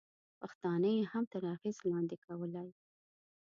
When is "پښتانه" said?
0.41-0.89